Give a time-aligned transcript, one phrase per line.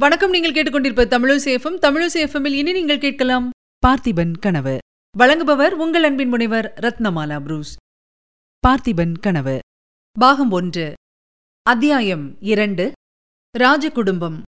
[0.00, 3.50] வணக்கம் நீங்கள் கேட்டுக்கொண்டிருப்பது தமிழசேஃபம் தமிழசேஃபமில் இனி நீங்கள் கேட்கலாம்
[3.86, 4.78] பார்த்திபன் கனவு.
[5.18, 7.76] வழங்குபவர் உங்கள் அன்பின் முனைவர் ரத்னமாலா புரூஸ்.
[8.66, 9.58] பார்த்திபன் கனவு.
[10.12, 10.94] பாகம் ஒன்று.
[11.62, 12.92] அத்தியாயம் இரண்டு.
[13.58, 14.42] ராஜகுடும்பம்.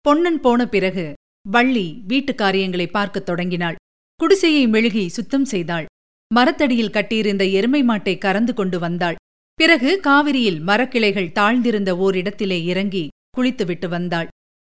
[0.00, 1.14] பொன்னன் போன பிறகு
[1.48, 3.74] வள்ளி வீட்டு காரியங்களை பார்க்கத் தொடங்கினாள்.
[4.16, 5.86] குடிசையை மெழுகி சுத்தம் செய்தாள்.
[6.34, 9.14] மரத்தடியில் கட்டியிருந்த எருமை மாட்டை கறந்து கொண்டு வந்தாள்.
[9.54, 14.28] பிறகு காவிரியில் மரக்கிளைகள் தாழ்ந்திருந்த ஓரிடத்திலே இறங்கி குளித்துவிட்டு வந்தாள்.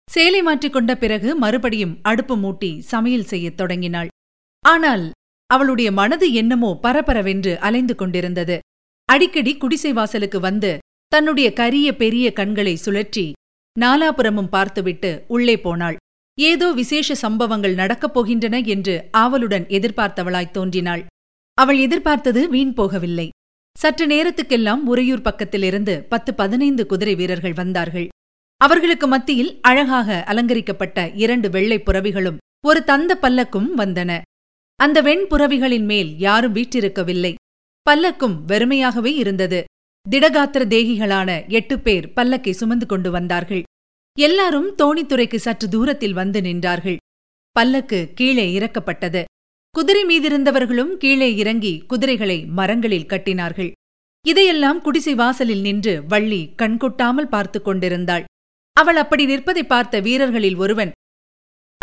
[0.08, 4.10] சேலை மாற்றிக்கொண்ட பிறகு மறுபடியும் அடுப்பு மூட்டி சமையல் செய்யத் தொடங்கினாள்.
[4.64, 5.04] ஆனால்
[5.50, 8.56] அவளுடைய மனது என்னமோ பரபரவென்று அலைந்து கொண்டிருந்தது.
[9.08, 10.72] அடிக்கடி குடிசை வாசலுக்கு வந்து
[11.12, 13.26] தன்னுடைய கரிய பெரிய கண்களை சுழற்றி
[13.76, 15.96] நாலாபுரமும் பார்த்துவிட்டு உள்ளே போனாள்.
[16.38, 21.02] ஏதோ விசேஷ சம்பவங்கள் நடக்கப் போகின்றன என்று ஆவலுடன் எதிர்பார்த்தவளாய் தோன்றினாள்.
[21.58, 23.28] அவள் எதிர்பார்த்தது வீண் போகவில்லை.
[23.76, 28.08] சற்று நேரத்துக்கெல்லாம் உறையூர் பக்கத்திலிருந்து பத்து பதினைந்து குதிரை வீரர்கள் வந்தார்கள்.
[28.64, 32.36] அவர்களுக்கு மத்தியில் அழகாக அலங்கரிக்கப்பட்ட இரண்டு வெள்ளைப் புறவிகளும்
[32.66, 34.20] ஒரு தந்த பல்லக்கும் வந்தன.
[34.76, 37.34] அந்த வெண்புறவிகளின் மேல் யாரும் வீற்றிருக்கவில்லை.
[37.90, 39.64] பல்லக்கும் வெறுமையாகவே இருந்தது.
[40.10, 43.62] திடகாத்திர தேகிகளான எட்டு பேர் பல்லக்கை சுமந்து கொண்டு வந்தார்கள்.
[44.18, 46.96] எல்லாரும் தோணித்துறைக்கு சற்று தூரத்தில் வந்து நின்றார்கள்.
[47.52, 49.24] பல்லக்கு கீழே இறக்கப்பட்டது.
[49.70, 53.72] குதிரை மீதிருந்தவர்களும் கீழே இறங்கி குதிரைகளை மரங்களில் கட்டினார்கள்.
[54.26, 58.24] இதையெல்லாம் குடிசை வாசலில் நின்று வள்ளி கண்கொட்டாமல் பார்த்து கொண்டிருந்தாள்.
[58.76, 60.92] அவள் அப்படி நிற்பதை பார்த்த வீரர்களில் ஒருவன்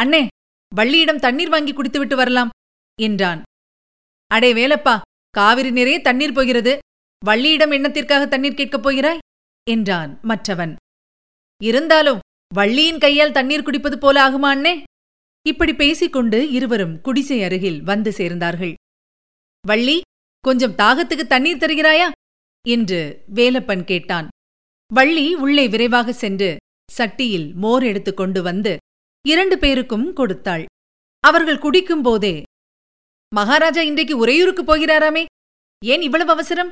[0.02, 0.28] அண்ணே
[0.76, 2.50] வள்ளியிடம் தண்ணீர் வாங்கி குடித்துவிட்டு வரலாம்
[3.02, 3.42] என்றான்.
[4.32, 6.78] அடே வேலப்பா காவிரி நிறைய தண்ணீர் போகிறது.
[7.26, 9.22] வள்ளியிடம் எண்ணத்திற்காக தண்ணீர் கேட்கப் போகிறாய்?
[9.70, 10.76] என்றான் மற்றவன்.
[11.62, 12.20] இருந்தாலும்
[12.54, 14.74] வள்ளியின் கையால் தண்ணீர் குடிப்பது போல ஆகுமா அண்ணே?
[15.48, 18.74] இப்படி பேசிக்கொண்டு இருவரும் குடிசை அருகில் வந்து சேர்ந்தார்கள்.
[19.68, 20.02] வள்ளி
[20.40, 22.12] கொஞ்சம் தாகத்துக்கு தண்ணீர் தருகிறாயா?
[22.68, 24.28] என்று வேலப்பன் கேட்டான்.
[24.94, 26.50] வள்ளி உள்ளே விரைவாக சென்று
[26.98, 28.78] சட்டியில் மோர் எடுத்துக் கொண்டு வந்து
[29.28, 30.66] இரண்டு பேருக்கும் கொடுத்தாள்.
[31.20, 32.44] அவர்கள் குடிக்கும் போதே
[33.36, 35.26] மகாராஜா இன்றைக்கு உறையூருக்கு போகிறாராமே?
[35.86, 36.72] ஏன் இவ்வளவு அவசரம்?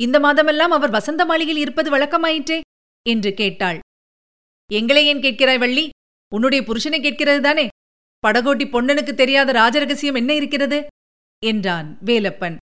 [0.00, 2.60] இந்த மாதமெல்லாம் அவர் வசந்த மாளிகையில் இருப்பது வழக்கமாயிற்றே?
[3.08, 3.78] என்று கேட்டாள்.
[4.72, 5.88] எங்களை ஏன் கேட்கிறாய் வள்ளி?
[6.34, 7.68] உன்னுடைய புருஷனை கேட்கிறது தானே?
[8.26, 10.86] படகோட்டி பொன்னனுக்கு தெரியாத ராஜரகசியம் என்ன இருக்கிறது?
[11.46, 12.56] என்றான் வேலப்பன்.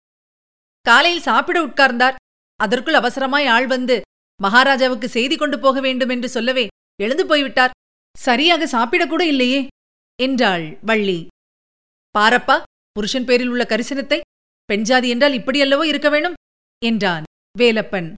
[0.80, 2.14] காலையில் சாப்பிட உட்கார்ந்தார்.
[2.56, 4.00] அதற்குள் அவசரமாய் ஆள் வந்து
[4.42, 6.66] மகாராஜாவுக்கு செய்தி கொண்டு போக வேண்டும் என்று சொல்லவே
[7.02, 7.74] எழுந்து போய்விட்டார்.
[8.16, 9.60] சரியாக சாப்பிடக்கூட இல்லையே
[10.18, 11.18] என்றாள் வள்ளி.
[12.14, 12.56] பாரப்பா
[12.92, 14.20] புருஷன் பேரில் உள்ள கரிசனத்தை
[14.68, 16.38] பெண்ஜாதி என்றால் இப்படியல்லவோ இருக்க வேணும்
[16.82, 17.26] என்றான்
[17.58, 18.08] வேலப்பன்.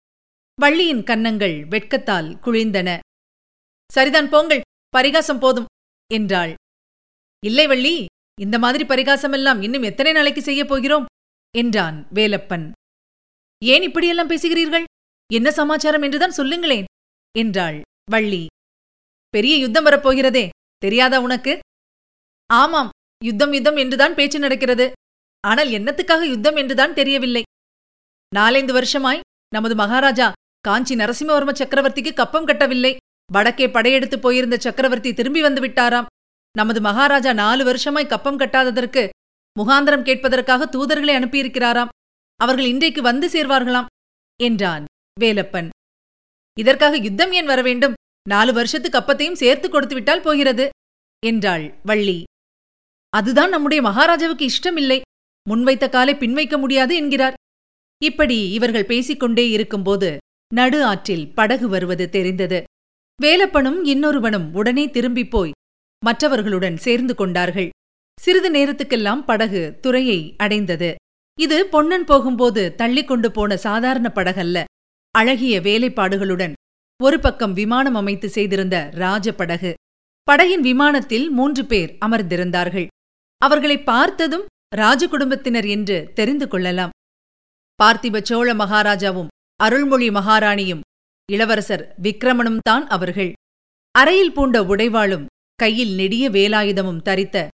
[0.58, 2.98] வள்ளியின் கன்னங்கள் வெட்கத்தால் குழிந்தன.
[3.90, 5.68] சரிதான் போங்கள் பரிகாசம் போதும்
[6.10, 6.52] என்றாள்.
[7.46, 7.94] இல்லை வள்ளி
[8.40, 11.08] இந்த மாதிரி பரிகாசமெல்லாம் இன்னும் எத்தனை நாளைக்கு செய்யப் போகிறோம்
[11.54, 12.66] என்றான் வேலப்பன்.
[13.62, 14.84] ஏன் இப்படியெல்லாம் பேசுகிறீர்கள்?
[15.30, 16.88] என்ன சமாச்சாரம் என்றுதான் சொல்லுங்களேன்
[17.34, 17.78] என்றாள்
[18.10, 18.46] வள்ளி.
[19.30, 20.48] பெரிய யுத்தம் வரப்போகிறதே.
[20.78, 21.58] தெரியாதா உனக்கு?
[22.50, 22.90] ஆமாம்
[23.24, 24.86] யுத்தம் யுத்தம் என்றுதான் பேச்சு நடக்கிறது.
[25.44, 27.42] ஆனால் என்னத்துக்காக யுத்தம் என்றுதான் தெரியவில்லை.
[28.34, 29.24] நாலைந்து வருஷமாய்
[29.54, 32.96] நமது மகாராஜா காஞ்சி நரசிம்மவர்ம சக்கரவர்த்திக்கு கப்பம் கட்டவில்லை.
[33.32, 36.10] வடக்கே படையெடுத்து போயிருந்த சக்கரவர்த்தி திரும்பி வந்து விட்டாராம்.
[36.56, 39.02] நமது மகாராஜா நாலு வருஷமாய் கப்பம் கட்டாததற்கு
[39.56, 41.92] முகாந்திரம் கேட்பதற்காக தூதர்களை அனுப்பியிருக்கிறாராம்.
[42.40, 43.90] அவர்கள் இன்றைக்கு வந்து சேர்வார்களாம்
[44.40, 44.84] என்றான்
[45.20, 45.68] வேலப்பன்.
[46.56, 47.96] இதற்காக யுத்தம் ஏன் வர வேண்டும்
[48.28, 50.68] நாலு வருஷத்துக்கு அப்பத்தையும் சேர்த்து கொடுத்து விட்டால் போகிறது
[51.26, 52.22] என்றாள் வள்ளி.
[53.08, 55.00] அதுதான் நம்முடைய மகாராஜாவுக்கு இஷ்டமில்லை.
[55.50, 57.34] முன்வைத்த காலை பின்வைக்க முடியாது என்கிறார்.
[58.02, 60.18] இப்படி இவர்கள் பேசிக்கொண்டே இருக்கும்போது
[60.54, 62.62] நடு ஆற்றில் படகு வருவது தெரிந்தது.
[63.22, 65.50] வேலப்பனும் இன்னொருவனும் உடனே திரும்பிப் போய்
[66.04, 67.68] மற்றவர்களுடன் சேர்ந்து கொண்டார்கள்.
[68.20, 70.94] சிறிது நேரத்துக்கெல்லாம் படகு துறையை அடைந்தது.
[71.40, 74.64] இது பொன்னன் போகும்போது தள்ளிக்கொண்டு போன சாதாரண படகல்ல
[75.10, 76.52] அழகிய வேலைப்பாடுகளுடன்
[77.02, 79.72] ஒரு பக்கம் விமானம் அமைத்து செய்திருந்த ராஜபடகு.
[80.28, 82.86] படகின் விமானத்தில் மூன்று பேர் அமர்ந்திருந்தார்கள்.
[83.38, 84.44] அவர்களை பார்த்ததும்
[84.76, 86.90] ராஜ குடும்பத்தினர் என்று தெரிந்து கொள்ளலாம்.
[87.82, 90.80] பார்த்திப சோழ மகாராஜாவும் அருள்மொழி மகாராணியும்
[91.32, 93.32] இளவரசர் விக்ரமனும் தான் அவர்கள்.
[93.94, 97.48] அறையில் பூண்ட உடைவாளும் கையில் நெடிய வேலாயுதமும் தரித்த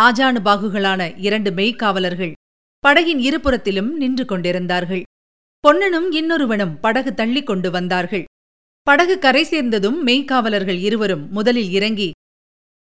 [0.00, 2.32] ஆஜானு பாகுகளான இரண்டு மெய்க்காவலர்கள்
[2.84, 5.02] படகின் இருபுறத்திலும் நின்று கொண்டிருந்தார்கள்.
[5.64, 8.24] பொன்னனும் இன்னொருவனும் படகு தள்ளிக் கொண்டு வந்தார்கள்.
[8.90, 12.10] படகு கரை சேர்ந்ததும் மெய்க்காவலர்கள் இருவரும் முதலில் இறங்கி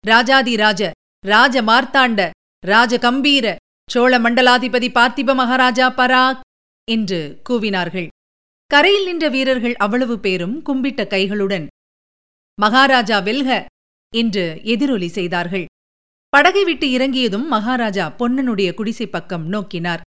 [0.07, 0.91] ராஜாதிராஜ
[1.27, 2.29] ராஜ மார்த்தாண்ட
[2.63, 3.55] ராஜ கம்பீர
[3.89, 6.39] சோழ மண்டலாதிபதி பார்த்திப மகாராஜா பராக்
[6.88, 8.07] என்று கூவினார்கள்.
[8.67, 11.67] கரையில் நின்ற வீரர்கள் அவ்வளவு பேரும் கும்பிட்ட கைகளுடன்
[12.61, 13.67] மகாராஜா வெல்க
[14.13, 15.65] என்று எதிரொலி செய்தார்கள்.
[16.29, 20.01] படகை விட்டு இறங்கியதும் மகாராஜா பொன்னனுடைய குடிசை பக்கம் நோக்கினார்.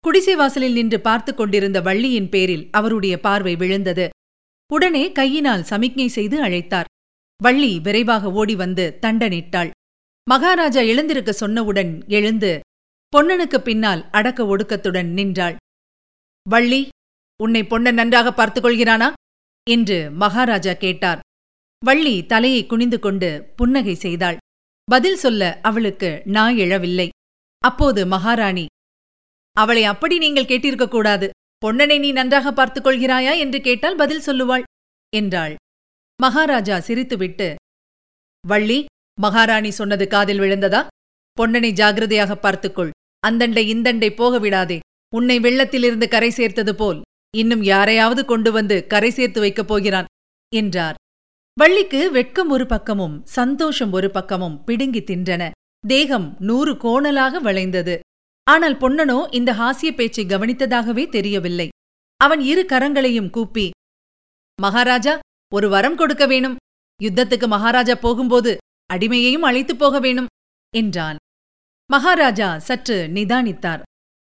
[0.00, 4.08] குடிசை வாசலில் நின்று பார்த்து கொண்டிருந்த வள்ளியின் பேரில் அவருடைய பார்வை விழுந்தது.
[4.72, 6.84] உடனே கையினால் சமிக்ஞை செய்து அழைத்தார்.
[7.42, 9.70] வள்ளி விரைவாக ஓடி வந்து தண்டனிட்டாள்
[10.30, 12.60] மகாராஜா எழுந்திருக்க சொன்னவுடன் எழுந்து
[13.16, 15.56] பொன்னனுக்கு பின்னால் அடக்க ஒடுக்கத்துடன் நின்றாள்.
[16.48, 16.88] வள்ளி
[17.42, 19.12] உன்னை பொன்னன் நன்றாக பார்த்துக் கொள்கிறானா
[19.70, 21.20] என்று மகாராஜா கேட்டார்.
[21.84, 24.36] வள்ளி தலையை குனிந்து கொண்டு புன்னகை செய்தாள்.
[24.84, 27.08] பதில் சொல்ல அவளுக்கு நா எழவில்லை.
[27.58, 28.66] அப்போது மகாராணி
[29.52, 31.30] அவளை அப்படி நீங்கள் கேட்டிருக்கக் கூடாது.
[31.62, 34.64] பொன்னனை நீ நன்றாக பார்த்துக் கொள்கிறாயா என்று கேட்டால் பதில் சொல்லுவாள்
[35.16, 35.54] என்றாள்.
[36.22, 37.54] மகாராஜா சிரித்துவிட்டு
[38.44, 38.78] வள்ளி
[39.20, 40.86] மகாராணி சொன்னது காதில் விழுந்ததா?
[41.38, 42.90] பொன்னனை ஜாகிரதையாக பார்த்துக்கொள்.
[43.26, 44.78] அந்தண்டை இந்தண்டை போக விடாதே
[45.14, 47.00] உன்னை வெள்ளத்திலிருந்து கரை சேர்த்தது போல்.
[47.36, 50.08] இன்னும் யாரையாவது கொண்டு வந்து கரை சேர்த்து வைக்கப் போகிறான்
[50.54, 50.94] என்றார்.
[51.56, 55.50] வள்ளிக்கு வெட்கம் ஒரு பக்கமும் சந்தோஷம் ஒரு பக்கமும் பிடுங்கி தின்றன.
[55.86, 57.96] தேகம் நூறு கோணலாக வளைந்தது.
[58.44, 61.68] ஆனால் பொன்னனோ இந்த ஹாசிய பேச்சை கவனித்ததாகவே தெரியவில்லை.
[62.16, 63.70] அவன் இரு கரங்களையும் கூப்பி
[64.62, 65.18] மகாராஜா
[65.54, 66.56] ஒரு வரம் கொடுக்க வேணும்.
[67.02, 68.56] யுத்தத்துக்கு மகாராஜா போகும்போது
[68.94, 70.26] அடிமையையும் அழைத்துப் போக வேணும்
[70.76, 71.16] என்றான்.
[71.90, 73.82] மகாராஜா சற்று நிதானித்தார்.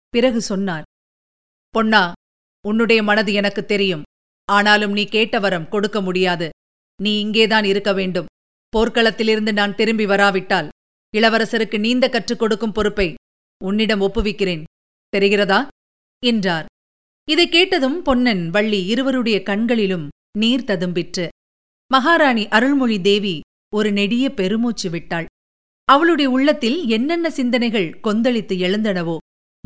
[0.09, 0.85] பிறகு சொன்னார்
[1.69, 2.03] பொன்னா
[2.67, 4.03] உன்னுடைய மனது எனக்கு தெரியும்.
[4.51, 6.49] ஆனாலும் நீ கேட்ட வரம் கொடுக்க முடியாது.
[7.01, 8.29] நீ இங்கேதான் இருக்க வேண்டும்.
[8.77, 10.69] போர்க்களத்திலிருந்து நான் திரும்பி வராவிட்டால்
[11.17, 13.07] இளவரசருக்கு நீந்த கற்றுக் கொடுக்கும் பொறுப்பை
[13.61, 14.63] உன்னிடம் ஒப்புவிக்கிறேன்.
[15.17, 15.67] தெரிகிறதா?
[16.25, 16.65] என்றார்.
[17.29, 21.27] இதைக் கேட்டதும் பொன்னன் வள்ளி இருவருடைய கண்களிலும் நீர் ததும்பிற்று.
[21.87, 23.39] மகாராணி அருள்மொழி தேவி
[23.75, 25.25] ஒரு நெடிய பெருமூச்சு விட்டாள்.
[25.85, 29.17] அவளுடைய உள்ளத்தில் என்னென்ன சிந்தனைகள் கொந்தளித்து எழுந்தனவோ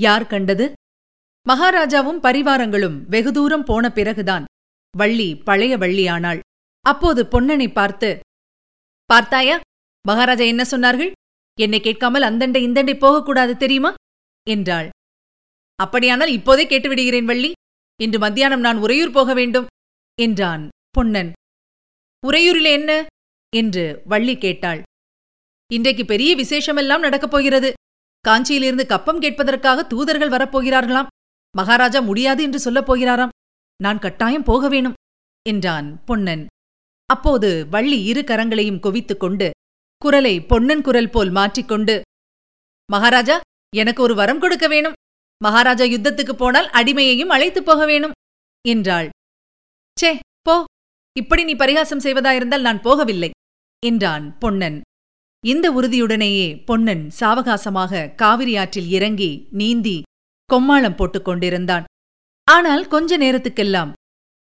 [0.02, 0.74] யார் கண்டது?
[1.50, 4.46] மகாராஜாவும் பரிவாரங்களும் வெகு தூரம் போன பிறகுதான்
[4.98, 6.40] வள்ளி பழைய வள்ளியானாள்.
[6.82, 8.20] அப்போது பொன்னனை பார்த்து
[9.06, 9.60] பார்த்தாயா?
[10.02, 11.12] மகாராஜா என்ன சொன்னார்கள்?
[11.60, 13.94] என்னை கேட்காமல் அந்தண்டை இந்தண்டை போகக்கூடாது தெரியுமா?
[14.50, 14.90] என்றாள்.
[15.76, 17.52] அப்படியானால் இப்போதே கேட்டுவிடுகிறேன் வள்ளி.
[18.02, 19.66] இன்று மத்தியானம் நான் உறையூர் போக வேண்டும்
[20.22, 21.32] என்றான் பொன்னன்.
[22.28, 23.06] உறையூரில் என்ன?
[23.56, 24.82] என்று வள்ளி கேட்டாள்.
[25.74, 27.74] இன்றைக்கு பெரிய விசேஷமெல்லாம் நடக்கப் போகிறது.
[28.28, 31.08] காஞ்சியிலிருந்து கப்பம் கேட்பதற்காக தூதர்கள் வரப்போகிறார்களாம்
[31.58, 33.30] மகாராஜா முடியாது என்று சொல்லப் போகிறாராம்.
[33.84, 34.94] நான் கட்டாயம் போக வேணும்
[35.50, 36.46] என்றான் பொன்னன்.
[37.06, 39.52] அப்போது வள்ளி இரு கரங்களையும் குவித்துக் கொண்டு
[39.98, 42.02] குரலை பொன்னன் குரல் போல் மாற்றிக்கொண்டு
[42.92, 43.40] மகாராஜா
[43.76, 44.94] எனக்கு ஒரு வரம் கொடுக்க வேணும்.
[45.42, 48.12] மகாராஜா யுத்தத்துக்கு போனால் அடிமையையும் அழைத்துப் போக வேணும்
[48.68, 49.10] என்றாள்.
[50.00, 50.64] சே போ.
[51.18, 53.30] இப்படி நீ பரிகாசம் செய்வதாயிருந்தால் நான் போகவில்லை
[53.86, 54.82] என்றான் பொன்னன்.
[55.46, 60.02] இந்த உறுதியுடனேயே பொன்னன் சாவகாசமாக காவிரி ஆற்றில் இறங்கி நீந்தி
[60.46, 61.86] கொம்மாளம் போட்டுக் கொண்டிருந்தான்.
[62.48, 63.92] ஆனால் கொஞ்ச நேரத்துக்கெல்லாம்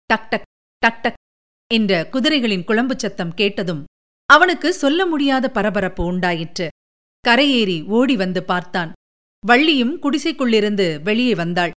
[0.07, 0.49] டக் டக்
[0.79, 1.21] டக் டக்
[1.75, 3.85] என்ற குதிரைகளின் குழம்புச் சத்தம் கேட்டதும்
[4.31, 6.69] அவனுக்கு சொல்ல முடியாத பரபரப்பு உண்டாயிற்று.
[7.29, 8.93] கரையேறி ஓடி வந்து பார்த்தான்.
[9.47, 11.71] வள்ளியும் குடிசைக்குள்ளிருந்து வெளியே வந்தாள்.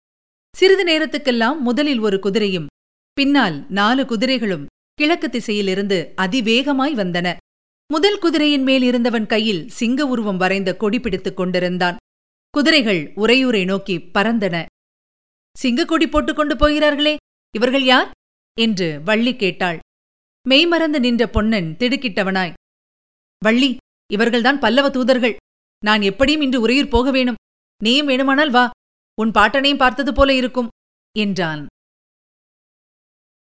[0.58, 2.66] சிறிது நேரத்துக்கெல்லாம் முதலில் ஒரு குதிரையும்
[3.14, 7.36] பின்னால் நாலு குதிரைகளும் கிழக்கு திசையிலிருந்து அதிவேகமாய் வந்தன.
[7.94, 11.98] முதல் குதிரையின் மேல் இருந்தவன் கையில் சிங்க உருவம் வரைந்த கொடி பிடித்துக் கொண்டிருந்தான்.
[12.50, 14.66] குதிரைகள் உரையூரை நோக்கி பறந்தன.
[15.64, 17.18] சிங்கக்கொடி போட்டுக் கொண்டு போகிறார்களே
[17.56, 18.12] இவர்கள் யார்?
[18.60, 19.80] என்று வள்ளி கேட்டாள்.
[20.48, 22.54] மெய்மறந்து நின்ற பொன்னன் திடுக்கிட்டவனாய்.
[23.44, 23.78] வள்ளி
[24.14, 25.36] இவர்கள்தான் பல்லவ தூதர்கள்.
[25.86, 27.36] நான் எப்படியும் இன்று உறையூர் போக வேணும்.
[27.84, 28.70] நீயும் வேணுமானால் வா.
[29.22, 30.68] உன் பாட்டனையும் பார்த்தது போல இருக்கும்
[31.18, 31.68] என்றான்.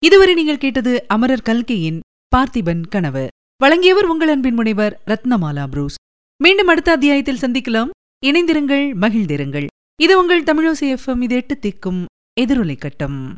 [0.04, 2.00] இதுவரை நீங்கள் கேட்டது அமரர் கல்கையின்
[2.36, 3.28] பார்த்திபன் கனவு.
[3.56, 5.94] வழங்கியவர் உங்கள் அன்பின் முனைவர் ரத்னமாலா புரூஸ்.
[6.42, 7.88] மீண்டும் அடுத்த அத்தியாயத்தில் சந்திக்கலாம்.
[8.26, 9.66] இணைந்திருங்கள் மகிழ்ந்திருங்கள்.
[10.02, 12.04] இது உங்கள் தமிழோசி எஃப்எம் இது எட்டு திக்கும்
[12.40, 13.36] எதிரொலை கட்டம்.